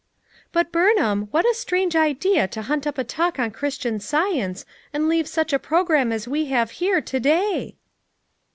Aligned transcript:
"But, 0.51 0.71
Burnham, 0.71 1.27
what 1.29 1.45
a 1.45 1.53
strange 1.53 1.95
idea 1.95 2.47
to 2.47 2.63
hunt 2.63 2.87
up 2.87 2.97
a 2.97 3.03
talk 3.03 3.37
on 3.37 3.51
Christian 3.51 3.99
Science 3.99 4.65
and 4.91 5.07
leave 5.07 5.27
such 5.27 5.53
a 5.53 5.59
program 5.59 6.11
as 6.11 6.27
we 6.27 6.45
have 6.45 6.71
here 6.81 7.01
to 7.01 7.19
day!" 7.19 7.75